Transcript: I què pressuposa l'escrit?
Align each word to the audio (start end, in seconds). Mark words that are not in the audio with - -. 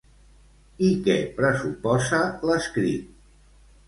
I 0.85 0.87
què 1.07 1.17
pressuposa 1.39 2.21
l'escrit? 2.51 3.13